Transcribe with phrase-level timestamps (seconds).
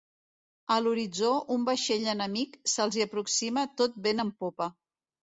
[0.75, 4.69] A l'horitzó, un vaixell enemic se'ls hi aproxima tot vent en popa.